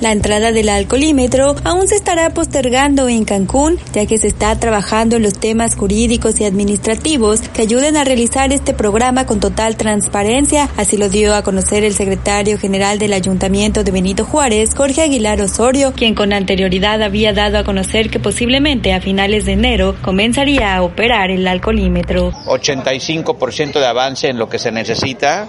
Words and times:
La 0.00 0.12
entrada 0.12 0.52
del 0.52 0.68
alcoholímetro 0.68 1.56
aún 1.64 1.88
se 1.88 1.96
estará 1.96 2.30
postergando 2.30 3.08
en 3.08 3.24
Cancún, 3.24 3.80
ya 3.92 4.06
que 4.06 4.16
se 4.16 4.28
está 4.28 4.54
trabajando 4.54 5.16
en 5.16 5.24
los 5.24 5.34
temas 5.34 5.74
jurídicos 5.74 6.40
y 6.40 6.44
administrativos 6.44 7.40
que 7.40 7.62
ayuden 7.62 7.96
a 7.96 8.04
realizar 8.04 8.52
este 8.52 8.74
programa 8.74 9.26
con 9.26 9.40
total 9.40 9.76
transparencia. 9.76 10.68
Así 10.76 10.96
lo 10.96 11.08
dio 11.08 11.34
a 11.34 11.42
conocer 11.42 11.82
el 11.82 11.94
secretario 11.94 12.58
general 12.58 13.00
del 13.00 13.12
Ayuntamiento 13.12 13.82
de 13.82 13.90
Benito 13.90 14.24
Juárez, 14.24 14.72
Jorge 14.76 15.02
Aguilar 15.02 15.40
Osorio, 15.40 15.92
quien 15.92 16.14
con 16.14 16.32
anterioridad 16.32 17.02
había 17.02 17.32
dado 17.32 17.58
a 17.58 17.64
conocer 17.64 18.08
que 18.08 18.20
posiblemente 18.20 18.92
a 18.92 19.00
finales 19.00 19.46
de 19.46 19.54
enero 19.54 19.96
comenzaría 20.00 20.76
a 20.76 20.82
operar 20.82 21.32
el 21.32 21.48
alcoholímetro. 21.48 22.30
85% 22.46 23.80
de 23.80 23.86
avance 23.86 24.28
en 24.28 24.38
lo 24.38 24.48
que 24.48 24.60
se 24.60 24.70
necesita 24.70 25.48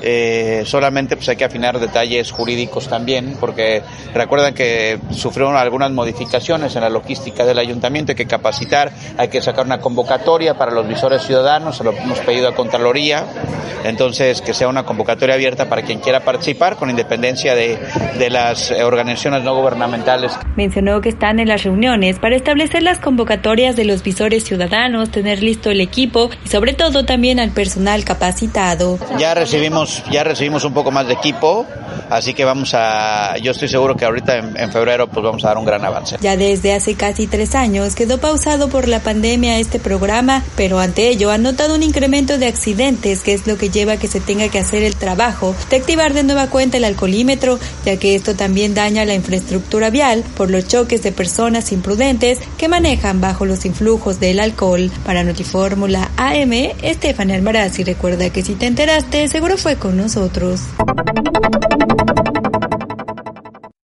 eh, 0.00 0.62
solamente 0.64 1.16
pues 1.16 1.28
hay 1.28 1.36
que 1.36 1.44
afinar 1.44 1.78
detalles 1.80 2.30
jurídicos 2.30 2.88
también, 2.88 3.36
porque 3.40 3.82
recuerdan 4.14 4.54
que 4.54 4.98
sufrieron 5.10 5.56
algunas 5.56 5.90
modificaciones 5.90 6.74
en 6.76 6.82
la 6.82 6.90
logística 6.90 7.44
del 7.44 7.58
ayuntamiento, 7.58 8.12
hay 8.12 8.16
que 8.16 8.26
capacitar, 8.26 8.92
hay 9.16 9.28
que 9.28 9.40
sacar 9.40 9.66
una 9.66 9.78
convocatoria 9.80 10.54
para 10.54 10.72
los 10.72 10.86
visores 10.86 11.22
ciudadanos, 11.22 11.76
se 11.76 11.84
lo 11.84 11.92
hemos 11.92 12.18
pedido 12.20 12.48
a 12.48 12.54
Contraloría, 12.54 13.24
entonces 13.84 14.40
que 14.42 14.54
sea 14.54 14.68
una 14.68 14.84
convocatoria 14.84 15.34
abierta 15.34 15.68
para 15.68 15.82
quien 15.82 16.00
quiera 16.00 16.20
participar, 16.20 16.76
con 16.76 16.90
independencia 16.90 17.54
de, 17.54 17.78
de 18.18 18.30
las 18.30 18.70
organizaciones 18.70 19.42
no 19.42 19.54
gubernamentales. 19.54 20.32
Mencionó 20.56 21.00
que 21.00 21.08
están 21.08 21.38
en 21.38 21.48
las 21.48 21.64
reuniones 21.64 22.18
para 22.18 22.36
establecer 22.36 22.82
las 22.82 22.98
convocatorias 22.98 23.76
de 23.76 23.84
los 23.84 24.02
visores 24.02 24.44
ciudadanos, 24.44 25.10
tener 25.10 25.42
listo 25.42 25.70
el 25.70 25.80
equipo 25.80 26.30
y 26.44 26.48
sobre 26.48 26.72
todo 26.74 27.04
también 27.04 27.40
al 27.40 27.50
personal 27.50 28.04
capacitado. 28.04 28.98
Ya 29.18 29.34
recibimos 29.34 30.02
ya 30.10 30.24
recibimos 30.24 30.64
un 30.64 30.72
poco 30.72 30.90
más 30.90 31.06
de 31.06 31.14
equipo, 31.14 31.66
así 32.10 32.34
que 32.34 32.44
vamos 32.44 32.74
a, 32.74 33.36
yo 33.38 33.52
estoy 33.52 33.68
seguro 33.68 33.77
que 33.96 34.04
ahorita 34.04 34.36
en, 34.36 34.72
febrero 34.72 35.08
pues 35.08 35.22
vamos 35.24 35.44
a 35.44 35.48
dar 35.48 35.58
un 35.58 35.64
gran 35.64 35.84
avance. 35.84 36.16
Ya 36.20 36.36
desde 36.36 36.74
hace 36.74 36.94
casi 36.94 37.26
tres 37.26 37.54
años 37.54 37.94
quedó 37.94 38.18
pausado 38.18 38.68
por 38.68 38.88
la 38.88 39.00
pandemia 39.00 39.58
este 39.58 39.78
programa, 39.78 40.42
pero 40.56 40.80
ante 40.80 41.08
ello 41.08 41.30
ha 41.30 41.38
notado 41.38 41.76
un 41.76 41.82
incremento 41.82 42.38
de 42.38 42.46
accidentes, 42.46 43.22
que 43.22 43.34
es 43.34 43.46
lo 43.46 43.56
que 43.56 43.70
lleva 43.70 43.92
a 43.92 43.96
que 43.96 44.08
se 44.08 44.20
tenga 44.20 44.48
que 44.48 44.58
hacer 44.58 44.82
el 44.82 44.96
trabajo 44.96 45.54
de 45.70 45.76
activar 45.76 46.12
de 46.12 46.24
nueva 46.24 46.48
cuenta 46.48 46.76
el 46.76 46.84
alcoholímetro, 46.84 47.58
ya 47.84 47.96
que 47.98 48.14
esto 48.14 48.34
también 48.34 48.74
daña 48.74 49.04
la 49.04 49.14
infraestructura 49.14 49.90
vial 49.90 50.24
por 50.36 50.50
los 50.50 50.66
choques 50.66 51.02
de 51.02 51.12
personas 51.12 51.70
imprudentes 51.70 52.40
que 52.58 52.68
manejan 52.68 53.20
bajo 53.20 53.46
los 53.46 53.64
influjos 53.64 54.18
del 54.18 54.40
alcohol. 54.40 54.90
Para 55.04 55.22
Notifórmula 55.22 56.10
AM, 56.16 56.52
Estefan 56.82 57.30
Almaraz 57.30 57.78
y 57.78 57.84
recuerda 57.84 58.30
que 58.30 58.42
si 58.42 58.54
te 58.54 58.66
enteraste, 58.66 59.28
seguro 59.28 59.56
fue 59.56 59.76
con 59.76 59.96
nosotros. 59.96 60.60